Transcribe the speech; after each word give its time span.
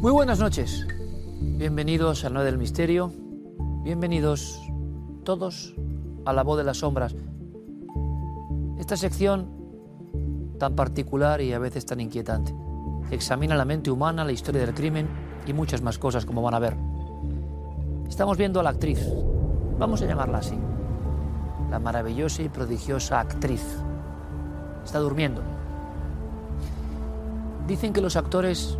Muy 0.00 0.12
buenas 0.12 0.38
noches. 0.38 0.86
Bienvenidos 1.42 2.24
al 2.24 2.32
Noé 2.32 2.46
del 2.46 2.56
Misterio. 2.56 3.12
Bienvenidos 3.84 4.58
todos 5.24 5.74
a 6.24 6.32
La 6.32 6.42
Voz 6.42 6.56
de 6.56 6.64
las 6.64 6.78
Sombras. 6.78 7.14
Esta 8.78 8.96
sección 8.96 9.50
tan 10.58 10.74
particular 10.74 11.42
y 11.42 11.52
a 11.52 11.58
veces 11.58 11.84
tan 11.84 12.00
inquietante. 12.00 12.54
Examina 13.10 13.54
la 13.54 13.66
mente 13.66 13.90
humana, 13.90 14.24
la 14.24 14.32
historia 14.32 14.62
del 14.62 14.74
crimen 14.74 15.06
y 15.46 15.52
muchas 15.52 15.82
más 15.82 15.98
cosas 15.98 16.24
como 16.24 16.40
van 16.40 16.54
a 16.54 16.60
ver. 16.60 16.78
Estamos 18.08 18.38
viendo 18.38 18.58
a 18.58 18.62
la 18.62 18.70
actriz, 18.70 19.06
vamos 19.78 20.00
a 20.00 20.06
llamarla 20.06 20.38
así, 20.38 20.56
la 21.70 21.78
maravillosa 21.78 22.40
y 22.40 22.48
prodigiosa 22.48 23.20
actriz. 23.20 23.76
Está 24.82 24.98
durmiendo. 24.98 25.42
Dicen 27.68 27.92
que 27.92 28.00
los 28.00 28.16
actores 28.16 28.78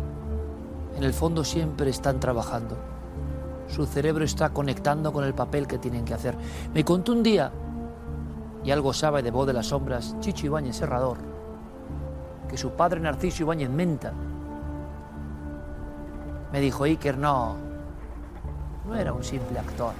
en 0.95 1.03
el 1.03 1.13
fondo 1.13 1.43
siempre 1.43 1.89
están 1.89 2.19
trabajando. 2.19 2.77
Su 3.67 3.85
cerebro 3.85 4.25
está 4.25 4.49
conectando 4.49 5.13
con 5.13 5.23
el 5.23 5.33
papel 5.33 5.67
que 5.67 5.77
tienen 5.77 6.03
que 6.03 6.13
hacer. 6.13 6.35
Me 6.73 6.83
contó 6.83 7.13
un 7.13 7.23
día, 7.23 7.51
y 8.63 8.71
algo 8.71 8.93
sabe 8.93 9.23
de 9.23 9.31
voz 9.31 9.47
de 9.47 9.53
las 9.53 9.67
sombras, 9.67 10.15
Chicho 10.19 10.45
Ibáñez 10.45 10.75
Serrador, 10.75 11.17
que 12.49 12.57
su 12.57 12.71
padre 12.71 12.99
Narciso 12.99 13.43
Ibáñez 13.43 13.69
Menta 13.69 14.13
me 16.51 16.59
dijo, 16.59 16.83
Iker, 16.83 17.17
no, 17.17 17.55
no 18.85 18.95
era 18.95 19.13
un 19.13 19.23
simple 19.23 19.57
actor. 19.57 19.93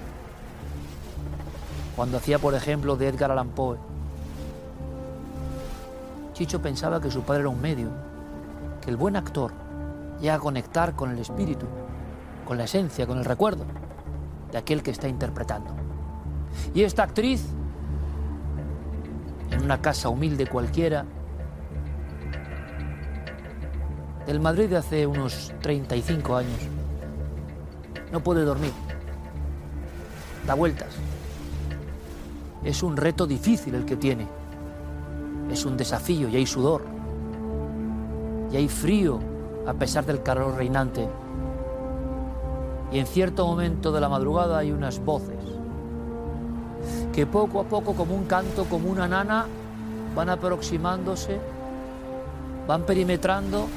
Cuando 1.95 2.17
hacía, 2.17 2.39
por 2.39 2.53
ejemplo, 2.53 2.98
de 2.98 3.08
Edgar 3.08 3.31
Allan 3.31 3.50
Poe, 3.50 3.78
Chicho 6.33 6.61
pensaba 6.61 7.00
que 7.00 7.09
su 7.09 7.22
padre 7.22 7.42
era 7.42 7.50
un 7.50 7.61
medio, 7.61 7.88
que 8.81 8.89
el 8.89 8.98
buen 8.98 9.16
actor 9.16 9.61
llega 10.21 10.36
a 10.36 10.39
conectar 10.39 10.95
con 10.95 11.11
el 11.11 11.20
espíritu, 11.20 11.65
con 12.45 12.58
la 12.58 12.65
esencia, 12.65 13.08
con 13.08 13.17
el 13.17 13.26
recuerdo 13.26 13.65
de 14.52 14.58
aquel 14.58 14.83
que 14.83 14.92
está 14.92 15.08
interpretando. 15.08 15.71
Y 16.73 16.83
esta 16.83 17.04
actriz, 17.04 17.43
en 19.49 19.64
una 19.64 19.82
casa 19.82 20.09
humilde 20.09 20.48
cualquiera, 20.48 21.05
del 24.27 24.39
Madrid 24.39 24.70
de 24.70 24.77
hace 24.77 25.08
unos 25.08 25.52
35 25.61 26.36
años, 26.36 26.59
no 28.11 28.20
puede 28.21 28.43
dormir, 28.43 28.73
da 30.45 30.53
vueltas. 30.53 30.89
Es 32.64 32.83
un 32.83 32.95
reto 32.95 33.26
difícil 33.26 33.73
el 33.73 33.86
que 33.86 33.95
tiene, 33.95 34.27
es 35.52 35.65
un 35.65 35.76
desafío 35.77 36.30
y 36.30 36.36
hay 36.36 36.45
sudor, 36.45 36.83
y 38.52 38.58
hay 38.58 38.67
frío 38.67 39.30
a 39.66 39.73
pesar 39.73 40.05
del 40.05 40.23
calor 40.23 40.55
reinante. 40.55 41.08
Y 42.92 42.99
en 42.99 43.08
cierto 43.08 43.45
momento 43.45 43.92
de 43.92 44.02
la 44.02 44.10
madrugada 44.10 44.58
hay 44.58 44.72
unas 44.72 45.04
voces 45.04 45.38
que 47.14 47.26
poco 47.26 47.60
a 47.61 47.64
poco, 47.64 47.94
como 47.94 48.16
un 48.16 48.26
canto, 48.26 48.66
como 48.66 48.89
una 48.89 49.08
nana, 49.08 49.45
van 50.16 50.30
aproximándose, 50.30 51.39
van 52.67 52.83
perimetrando 52.83 53.67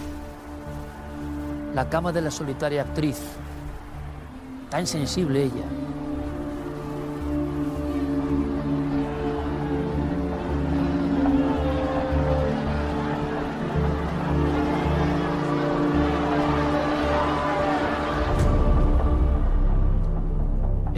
la 1.75 1.89
cama 1.89 2.13
de 2.13 2.23
la 2.23 2.31
solitaria 2.31 2.83
actriz, 2.83 3.21
tan 4.71 4.87
sensible 4.87 5.43
ella. 5.43 5.65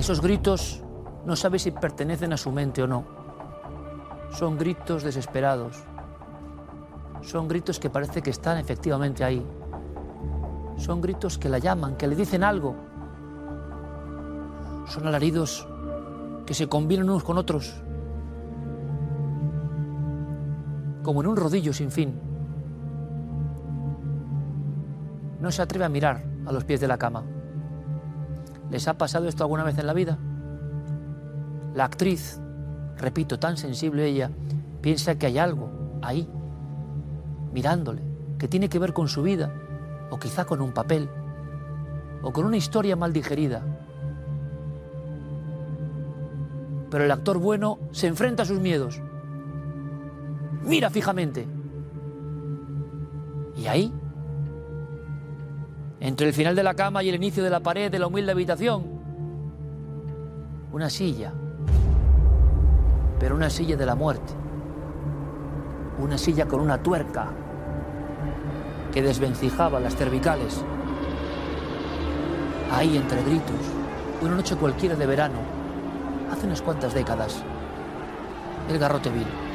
Esos 0.06 0.20
gritos 0.20 0.84
no 1.24 1.34
sabe 1.34 1.58
si 1.58 1.72
pertenecen 1.72 2.32
a 2.32 2.36
su 2.36 2.52
mente 2.52 2.80
o 2.80 2.86
no. 2.86 3.04
Son 4.30 4.56
gritos 4.56 5.02
desesperados. 5.02 5.82
Son 7.22 7.48
gritos 7.48 7.80
que 7.80 7.90
parece 7.90 8.22
que 8.22 8.30
están 8.30 8.56
efectivamente 8.58 9.24
ahí. 9.24 9.44
Son 10.76 11.00
gritos 11.00 11.38
que 11.38 11.48
la 11.48 11.58
llaman, 11.58 11.96
que 11.96 12.06
le 12.06 12.14
dicen 12.14 12.44
algo. 12.44 12.76
Son 14.86 15.08
alaridos 15.08 15.66
que 16.46 16.54
se 16.54 16.68
combinan 16.68 17.10
unos 17.10 17.24
con 17.24 17.36
otros. 17.36 17.74
Como 21.02 21.20
en 21.20 21.26
un 21.26 21.36
rodillo 21.36 21.72
sin 21.72 21.90
fin. 21.90 22.14
No 25.40 25.50
se 25.50 25.62
atreve 25.62 25.84
a 25.84 25.88
mirar 25.88 26.22
a 26.46 26.52
los 26.52 26.62
pies 26.62 26.78
de 26.80 26.86
la 26.86 26.96
cama. 26.96 27.24
¿Les 28.70 28.88
ha 28.88 28.98
pasado 28.98 29.28
esto 29.28 29.44
alguna 29.44 29.64
vez 29.64 29.78
en 29.78 29.86
la 29.86 29.92
vida? 29.92 30.18
La 31.74 31.84
actriz, 31.84 32.40
repito, 32.96 33.38
tan 33.38 33.56
sensible 33.56 34.06
ella, 34.06 34.30
piensa 34.80 35.16
que 35.16 35.26
hay 35.26 35.38
algo 35.38 35.98
ahí, 36.02 36.28
mirándole, 37.52 38.02
que 38.38 38.48
tiene 38.48 38.68
que 38.68 38.78
ver 38.78 38.92
con 38.92 39.08
su 39.08 39.22
vida, 39.22 39.52
o 40.10 40.18
quizá 40.18 40.44
con 40.44 40.60
un 40.60 40.72
papel, 40.72 41.08
o 42.22 42.32
con 42.32 42.44
una 42.44 42.56
historia 42.56 42.96
mal 42.96 43.12
digerida. 43.12 43.62
Pero 46.90 47.04
el 47.04 47.10
actor 47.10 47.38
bueno 47.38 47.78
se 47.92 48.06
enfrenta 48.06 48.42
a 48.42 48.46
sus 48.46 48.60
miedos. 48.60 49.00
Mira 50.64 50.90
fijamente. 50.90 51.46
Y 53.56 53.66
ahí 53.66 53.92
entre 56.00 56.26
el 56.28 56.34
final 56.34 56.54
de 56.54 56.62
la 56.62 56.74
cama 56.74 57.02
y 57.02 57.08
el 57.08 57.14
inicio 57.14 57.42
de 57.42 57.50
la 57.50 57.60
pared 57.60 57.90
de 57.90 57.98
la 57.98 58.06
humilde 58.06 58.32
habitación. 58.32 58.84
Una 60.72 60.90
silla, 60.90 61.32
pero 63.18 63.34
una 63.34 63.48
silla 63.50 63.76
de 63.76 63.86
la 63.86 63.94
muerte. 63.94 64.32
Una 65.98 66.18
silla 66.18 66.46
con 66.46 66.60
una 66.60 66.82
tuerca 66.82 67.28
que 68.92 69.02
desvencijaba 69.02 69.80
las 69.80 69.96
cervicales. 69.96 70.62
Ahí 72.72 72.96
entre 72.96 73.22
gritos, 73.22 73.56
una 74.20 74.34
noche 74.34 74.56
cualquiera 74.56 74.96
de 74.96 75.06
verano, 75.06 75.38
hace 76.30 76.46
unas 76.46 76.60
cuantas 76.60 76.92
décadas, 76.92 77.42
el 78.68 78.78
garrote 78.78 79.10
vil. 79.10 79.45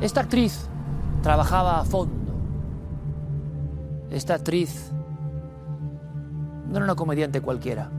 Esta 0.00 0.22
actriz 0.22 0.66
trabajaba 1.22 1.80
a 1.80 1.84
fondo. 1.84 2.32
Esta 4.10 4.34
actriz 4.34 4.90
no 6.68 6.76
era 6.76 6.84
una 6.84 6.94
comediante 6.94 7.42
cualquiera. 7.42 7.90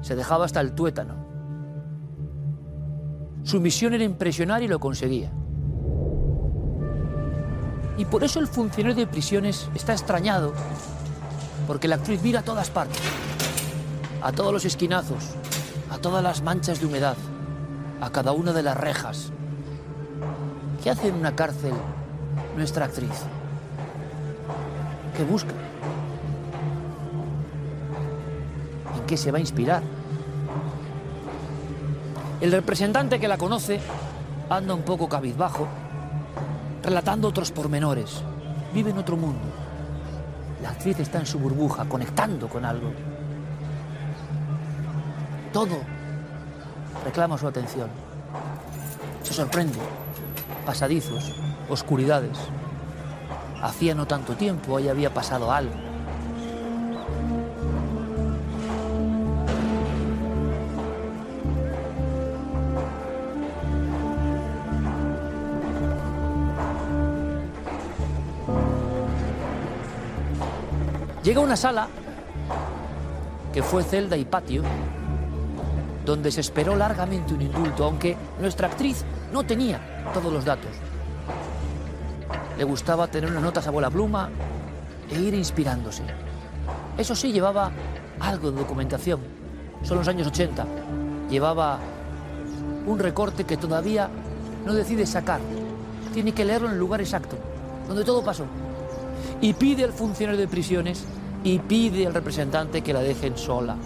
Se 0.00 0.16
dejaba 0.16 0.46
hasta 0.46 0.60
el 0.60 0.72
tuétano. 0.72 1.14
Su 3.44 3.60
misión 3.60 3.94
era 3.94 4.02
impresionar 4.02 4.62
y 4.62 4.68
lo 4.68 4.80
conseguía. 4.80 5.30
Y 7.96 8.04
por 8.06 8.24
eso 8.24 8.40
el 8.40 8.48
funcionario 8.48 8.96
de 8.96 9.06
prisiones 9.06 9.68
está 9.74 9.92
extrañado, 9.92 10.52
porque 11.66 11.86
la 11.86 11.96
actriz 11.96 12.20
mira 12.22 12.40
a 12.40 12.44
todas 12.44 12.70
partes, 12.70 13.00
a 14.22 14.32
todos 14.32 14.52
los 14.52 14.64
esquinazos, 14.64 15.36
a 15.90 15.98
todas 15.98 16.22
las 16.22 16.42
manchas 16.42 16.80
de 16.80 16.86
humedad, 16.86 17.16
a 18.00 18.10
cada 18.10 18.32
una 18.32 18.52
de 18.52 18.62
las 18.62 18.76
rejas. 18.76 19.32
¿Qué 20.82 20.88
hace 20.88 21.08
en 21.08 21.16
una 21.16 21.36
cárcel 21.36 21.74
nuestra 22.56 22.86
actriz? 22.86 23.24
¿Qué 25.14 25.24
busca? 25.24 25.52
¿En 28.96 29.06
qué 29.06 29.16
se 29.18 29.30
va 29.30 29.36
a 29.36 29.40
inspirar? 29.40 29.82
El 32.40 32.50
representante 32.52 33.20
que 33.20 33.28
la 33.28 33.36
conoce 33.36 33.78
anda 34.48 34.72
un 34.72 34.82
poco 34.82 35.06
cabizbajo, 35.06 35.68
relatando 36.82 37.28
otros 37.28 37.52
pormenores. 37.52 38.22
Vive 38.72 38.90
en 38.90 38.98
otro 38.98 39.18
mundo. 39.18 39.44
La 40.62 40.70
actriz 40.70 40.98
está 41.00 41.18
en 41.18 41.26
su 41.26 41.38
burbuja, 41.38 41.84
conectando 41.84 42.48
con 42.48 42.64
algo. 42.64 42.90
Todo 45.52 45.76
reclama 47.04 47.36
su 47.36 47.46
atención. 47.46 47.90
Se 49.22 49.34
sorprende. 49.34 49.78
Pasadizos, 50.70 51.34
oscuridades. 51.68 52.38
Hacía 53.60 53.92
no 53.92 54.06
tanto 54.06 54.36
tiempo, 54.36 54.76
ahí 54.76 54.88
había 54.88 55.12
pasado 55.12 55.50
algo. 55.50 55.74
Llega 71.24 71.40
a 71.40 71.42
una 71.42 71.56
sala 71.56 71.88
que 73.52 73.64
fue 73.64 73.82
celda 73.82 74.16
y 74.16 74.24
patio, 74.24 74.62
donde 76.10 76.32
se 76.32 76.40
esperó 76.40 76.74
largamente 76.74 77.34
un 77.34 77.42
indulto, 77.42 77.84
aunque 77.84 78.16
nuestra 78.40 78.66
actriz 78.66 79.04
no 79.32 79.44
tenía 79.44 80.10
todos 80.12 80.32
los 80.32 80.44
datos. 80.44 80.70
Le 82.58 82.64
gustaba 82.64 83.06
tener 83.06 83.30
unas 83.30 83.42
notas 83.42 83.66
a 83.68 83.70
bola 83.70 83.90
pluma 83.90 84.28
e 85.08 85.20
ir 85.20 85.34
inspirándose. 85.34 86.02
Eso 86.98 87.14
sí, 87.14 87.32
llevaba 87.32 87.70
algo 88.18 88.50
de 88.50 88.58
documentación. 88.58 89.20
Son 89.84 89.98
los 89.98 90.08
años 90.08 90.26
80. 90.26 90.66
Llevaba 91.30 91.78
un 92.86 92.98
recorte 92.98 93.44
que 93.44 93.56
todavía 93.56 94.10
no 94.66 94.74
decide 94.74 95.06
sacar. 95.06 95.40
Tiene 96.12 96.32
que 96.32 96.44
leerlo 96.44 96.66
en 96.66 96.74
el 96.74 96.80
lugar 96.80 97.00
exacto, 97.00 97.36
donde 97.86 98.04
todo 98.04 98.22
pasó. 98.24 98.46
Y 99.40 99.54
pide 99.54 99.84
al 99.84 99.92
funcionario 99.92 100.40
de 100.40 100.48
prisiones 100.48 101.04
y 101.44 101.60
pide 101.60 102.06
al 102.06 102.14
representante 102.14 102.82
que 102.82 102.92
la 102.92 103.00
dejen 103.00 103.38
sola. 103.38 103.76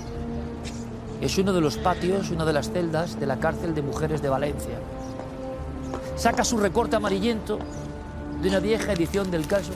Es 1.21 1.39
uno 1.39 1.53
de 1.53 1.61
los 1.61 1.77
patios, 1.77 2.31
una 2.31 2.45
de 2.45 2.53
las 2.53 2.71
celdas 2.71 3.19
de 3.19 3.27
la 3.27 3.39
cárcel 3.39 3.75
de 3.75 3.83
mujeres 3.83 4.21
de 4.21 4.29
Valencia. 4.29 4.79
Saca 6.17 6.45
su 6.45 6.59
recorte 6.59 6.97
amarillento 6.97 7.59
de 8.43 8.49
una 8.49 8.61
vieja 8.61 8.93
edición 8.93 9.31
del 9.31 9.47
caso 9.47 9.73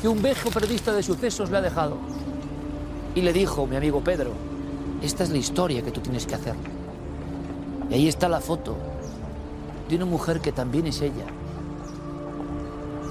que 0.00 0.08
un 0.08 0.22
viejo 0.22 0.50
periodista 0.50 0.92
de 0.92 1.02
sucesos 1.02 1.50
le 1.50 1.58
ha 1.58 1.60
dejado. 1.60 1.96
Y 3.14 3.22
le 3.22 3.32
dijo, 3.32 3.66
mi 3.66 3.76
amigo 3.76 4.00
Pedro, 4.00 4.32
esta 5.02 5.24
es 5.24 5.30
la 5.30 5.38
historia 5.38 5.82
que 5.82 5.90
tú 5.90 6.00
tienes 6.00 6.26
que 6.26 6.36
hacer. 6.36 6.54
Y 7.90 7.94
ahí 7.94 8.08
está 8.08 8.28
la 8.28 8.40
foto 8.40 8.76
de 9.88 9.96
una 9.96 10.04
mujer 10.04 10.40
que 10.40 10.52
también 10.52 10.86
es 10.86 11.00
ella, 11.00 11.26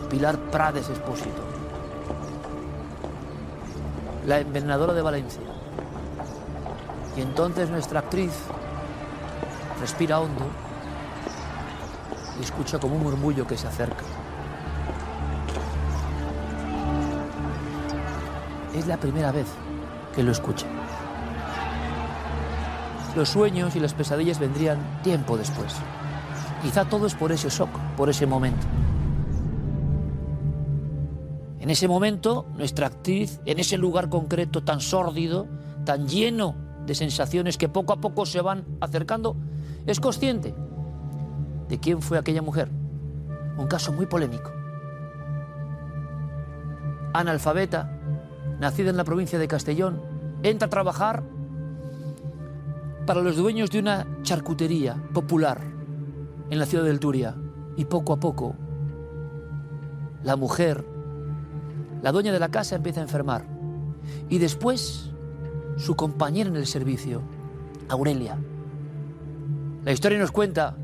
Pilar 0.09 0.39
Prades 0.49 0.89
Espósito, 0.89 1.43
la 4.25 4.39
envenenadora 4.39 4.93
de 4.93 5.01
Valencia. 5.01 5.48
Y 7.19 7.21
entonces 7.21 7.69
nuestra 7.69 7.99
actriz 7.99 8.31
respira 9.81 10.21
hondo 10.21 10.45
y 12.39 12.43
escucha 12.43 12.79
como 12.79 12.95
un 12.95 13.03
murmullo 13.03 13.45
que 13.45 13.57
se 13.57 13.67
acerca. 13.67 14.05
Es 18.73 18.87
la 18.87 18.95
primera 18.95 19.33
vez 19.33 19.47
que 20.15 20.23
lo 20.23 20.31
escucha. 20.31 20.65
Los 23.17 23.27
sueños 23.27 23.75
y 23.75 23.81
las 23.81 23.93
pesadillas 23.93 24.39
vendrían 24.39 25.01
tiempo 25.03 25.35
después. 25.35 25.75
Quizá 26.61 26.85
todo 26.85 27.05
es 27.05 27.15
por 27.15 27.33
ese 27.33 27.49
shock, 27.49 27.69
por 27.97 28.09
ese 28.09 28.27
momento. 28.27 28.65
En 31.59 31.69
ese 31.69 31.89
momento, 31.89 32.45
nuestra 32.55 32.87
actriz, 32.87 33.41
en 33.43 33.59
ese 33.59 33.77
lugar 33.77 34.07
concreto 34.07 34.63
tan 34.63 34.79
sórdido, 34.79 35.47
tan 35.83 36.07
lleno 36.07 36.68
de 36.85 36.95
sensaciones 36.95 37.57
que 37.57 37.69
poco 37.69 37.93
a 37.93 38.01
poco 38.01 38.25
se 38.25 38.41
van 38.41 38.65
acercando, 38.81 39.35
es 39.85 39.99
consciente 39.99 40.53
de 41.67 41.79
quién 41.79 42.01
fue 42.01 42.17
aquella 42.17 42.41
mujer. 42.41 42.69
Un 43.57 43.67
caso 43.67 43.93
muy 43.93 44.05
polémico. 44.05 44.51
Analfabeta, 47.13 47.91
nacida 48.59 48.89
en 48.89 48.97
la 48.97 49.03
provincia 49.03 49.39
de 49.39 49.47
Castellón, 49.47 50.01
entra 50.43 50.67
a 50.67 50.69
trabajar 50.69 51.23
para 53.05 53.21
los 53.21 53.35
dueños 53.35 53.71
de 53.71 53.79
una 53.79 54.05
charcutería 54.21 54.95
popular 55.13 55.61
en 56.49 56.59
la 56.59 56.65
ciudad 56.65 56.83
del 56.83 56.99
Turia. 56.99 57.35
Y 57.75 57.85
poco 57.85 58.13
a 58.13 58.19
poco, 58.19 58.55
la 60.23 60.35
mujer, 60.35 60.85
la 62.01 62.11
dueña 62.11 62.31
de 62.33 62.39
la 62.39 62.49
casa, 62.49 62.75
empieza 62.75 62.99
a 62.99 63.03
enfermar. 63.03 63.45
Y 64.29 64.37
después, 64.37 65.08
su 65.79 65.95
compañera 65.95 66.49
en 66.49 66.57
el 66.57 66.67
servicio, 66.67 67.21
Aurelia. 67.87 68.37
La 69.85 69.93
historia 69.93 70.19
nos 70.19 70.31
cuenta 70.31 70.75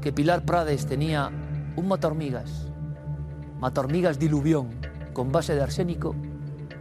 que 0.00 0.12
Pilar 0.12 0.44
Prades 0.44 0.84
tenía 0.84 1.30
un 1.76 1.86
mata 1.86 2.08
hormigas, 2.08 2.66
mata 3.60 3.80
hormigas 3.80 4.18
diluvión, 4.18 4.70
con 5.12 5.30
base 5.30 5.54
de 5.54 5.62
arsénico, 5.62 6.16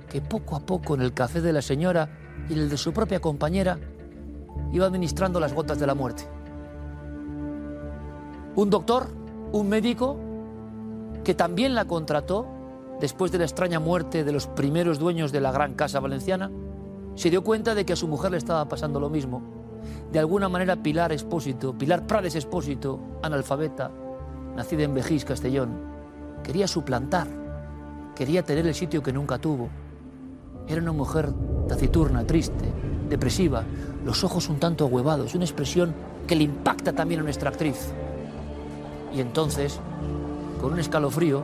que 0.09 0.21
poco 0.21 0.55
a 0.55 0.61
poco 0.61 0.95
en 0.95 1.01
el 1.01 1.13
café 1.13 1.39
de 1.39 1.53
la 1.53 1.61
señora 1.61 2.09
y 2.49 2.53
en 2.53 2.59
el 2.59 2.69
de 2.69 2.77
su 2.77 2.91
propia 2.93 3.19
compañera 3.19 3.77
iba 4.73 4.87
administrando 4.87 5.39
las 5.39 5.53
gotas 5.53 5.79
de 5.79 5.85
la 5.85 5.93
muerte. 5.93 6.23
Un 8.55 8.71
doctor, 8.71 9.07
un 9.51 9.69
médico, 9.69 10.17
que 11.23 11.35
también 11.35 11.75
la 11.75 11.85
contrató 11.85 12.47
después 12.99 13.31
de 13.31 13.37
la 13.37 13.45
extraña 13.45 13.79
muerte 13.79 14.23
de 14.23 14.31
los 14.31 14.47
primeros 14.47 14.97
dueños 14.97 15.31
de 15.31 15.41
la 15.41 15.51
gran 15.51 15.75
casa 15.75 15.99
valenciana, 15.99 16.49
se 17.15 17.29
dio 17.29 17.43
cuenta 17.43 17.75
de 17.75 17.85
que 17.85 17.93
a 17.93 17.95
su 17.95 18.07
mujer 18.07 18.31
le 18.31 18.37
estaba 18.37 18.67
pasando 18.67 18.99
lo 18.99 19.09
mismo. 19.09 19.41
De 20.11 20.19
alguna 20.19 20.49
manera 20.49 20.75
Pilar 20.75 21.11
Espósito, 21.11 21.73
Pilar 21.73 22.05
Prades 22.05 22.35
Espósito, 22.35 22.99
analfabeta, 23.21 23.91
nacida 24.55 24.83
en 24.83 24.93
Vejís, 24.93 25.25
Castellón, 25.25 25.69
quería 26.43 26.67
suplantar, 26.67 27.27
quería 28.15 28.43
tener 28.43 28.67
el 28.67 28.75
sitio 28.75 29.01
que 29.01 29.13
nunca 29.13 29.37
tuvo. 29.37 29.69
Era 30.67 30.81
una 30.81 30.91
mujer 30.91 31.33
taciturna, 31.67 32.25
triste, 32.25 32.71
depresiva, 33.09 33.63
los 34.05 34.23
ojos 34.23 34.49
un 34.49 34.59
tanto 34.59 34.85
ahuevados, 34.85 35.35
una 35.35 35.45
expresión 35.45 35.93
que 36.27 36.35
le 36.35 36.43
impacta 36.43 36.93
también 36.93 37.21
a 37.21 37.23
nuestra 37.23 37.49
actriz. 37.49 37.91
Y 39.13 39.19
entonces, 39.19 39.79
con 40.61 40.73
un 40.73 40.79
escalofrío, 40.79 41.43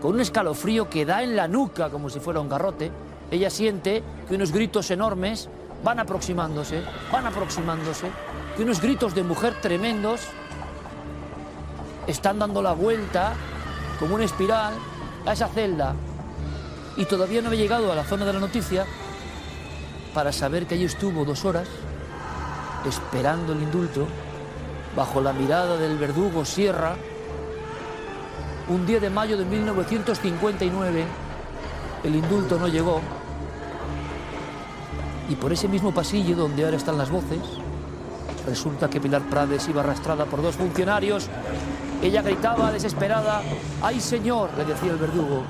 con 0.00 0.14
un 0.14 0.20
escalofrío 0.20 0.88
que 0.90 1.04
da 1.04 1.22
en 1.22 1.36
la 1.36 1.48
nuca 1.48 1.90
como 1.90 2.10
si 2.10 2.20
fuera 2.20 2.40
un 2.40 2.48
garrote, 2.48 2.90
ella 3.30 3.50
siente 3.50 4.02
que 4.28 4.34
unos 4.34 4.52
gritos 4.52 4.90
enormes 4.90 5.48
van 5.82 5.98
aproximándose, 5.98 6.82
van 7.12 7.26
aproximándose, 7.26 8.08
que 8.56 8.62
unos 8.62 8.80
gritos 8.80 9.14
de 9.14 9.22
mujer 9.22 9.54
tremendos 9.60 10.22
están 12.06 12.38
dando 12.38 12.62
la 12.62 12.72
vuelta 12.72 13.34
como 13.98 14.14
una 14.14 14.24
espiral 14.24 14.74
a 15.26 15.32
esa 15.32 15.48
celda. 15.48 15.94
Y 16.96 17.04
todavía 17.04 17.42
no 17.42 17.48
había 17.48 17.60
llegado 17.60 17.92
a 17.92 17.94
la 17.94 18.04
zona 18.04 18.24
de 18.24 18.32
la 18.32 18.38
noticia 18.38 18.86
para 20.14 20.32
saber 20.32 20.66
que 20.66 20.74
allí 20.74 20.84
estuvo 20.84 21.24
dos 21.24 21.44
horas 21.44 21.68
esperando 22.86 23.52
el 23.52 23.62
indulto 23.62 24.06
bajo 24.96 25.20
la 25.20 25.32
mirada 25.32 25.76
del 25.76 25.98
verdugo 25.98 26.44
Sierra 26.44 26.96
un 28.68 28.86
día 28.86 28.98
de 28.98 29.10
mayo 29.10 29.36
de 29.36 29.44
1959 29.44 31.04
el 32.04 32.14
indulto 32.14 32.58
no 32.58 32.68
llegó 32.68 33.00
y 35.28 35.34
por 35.34 35.52
ese 35.52 35.68
mismo 35.68 35.92
pasillo 35.92 36.36
donde 36.36 36.64
ahora 36.64 36.76
están 36.76 36.98
las 36.98 37.10
voces 37.10 37.40
resulta 38.46 38.88
que 38.88 39.00
Pilar 39.00 39.22
Prades 39.22 39.68
iba 39.68 39.80
arrastrada 39.80 40.24
por 40.26 40.42
dos 40.42 40.56
funcionarios 40.56 41.28
Ella 42.02 42.22
gritaba 42.22 42.70
desesperada, 42.70 43.42
¡ay 43.82 44.00
señor! 44.00 44.50
le 44.56 44.64
decía 44.64 44.92
el 44.92 44.98
verdugo. 44.98 45.44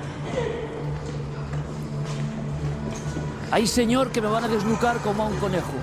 ¡ay 3.51 3.67
señor 3.67 4.11
que 4.11 4.21
me 4.21 4.27
van 4.27 4.45
a 4.45 4.47
desnucar 4.47 4.97
como 4.99 5.23
a 5.23 5.27
un 5.27 5.37
conejo! 5.37 5.73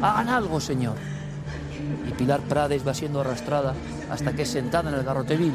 Hagan 0.00 0.28
algo, 0.28 0.60
señor. 0.60 0.96
Y 2.08 2.12
Pilar 2.12 2.40
Prades 2.40 2.86
va 2.86 2.94
siendo 2.94 3.20
arrastrada 3.20 3.74
hasta 4.10 4.32
que 4.32 4.42
es 4.42 4.48
sentada 4.48 4.90
en 4.90 4.96
el 4.96 5.04
garrotevil. 5.04 5.54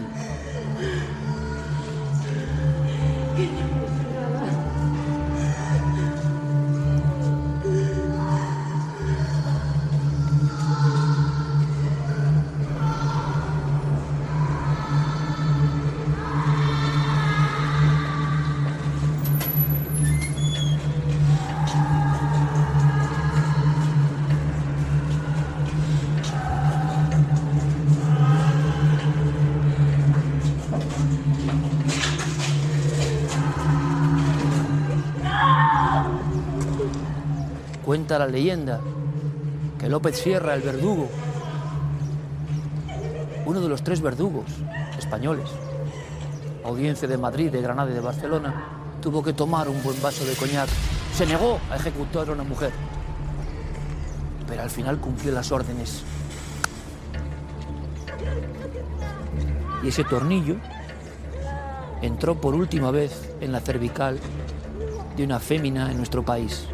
La 38.19 38.27
leyenda 38.27 38.79
que 39.79 39.89
López 39.89 40.17
Sierra, 40.17 40.53
el 40.53 40.61
verdugo, 40.61 41.09
uno 43.45 43.59
de 43.59 43.67
los 43.67 43.83
tres 43.83 44.01
verdugos 44.01 44.45
españoles, 44.97 45.49
audiencia 46.63 47.07
de 47.07 47.17
Madrid, 47.17 47.51
de 47.51 47.61
Granada 47.61 47.89
y 47.89 47.93
de 47.95 47.99
Barcelona, 47.99 48.65
tuvo 49.01 49.23
que 49.23 49.33
tomar 49.33 49.67
un 49.67 49.81
buen 49.81 49.99
vaso 50.01 50.23
de 50.25 50.35
coñac. 50.35 50.69
Se 51.15 51.25
negó 51.25 51.59
a 51.71 51.75
ejecutar 51.75 52.29
a 52.29 52.33
una 52.33 52.43
mujer, 52.43 52.71
pero 54.47 54.61
al 54.61 54.69
final 54.69 54.99
cumplió 54.99 55.33
las 55.33 55.51
órdenes. 55.51 56.03
Y 59.83 59.87
ese 59.87 60.03
tornillo 60.03 60.57
entró 62.03 62.39
por 62.39 62.53
última 62.53 62.91
vez 62.91 63.33
en 63.41 63.51
la 63.51 63.59
cervical 63.59 64.19
de 65.17 65.23
una 65.23 65.39
fémina 65.39 65.89
en 65.89 65.97
nuestro 65.97 66.23
país. 66.23 66.67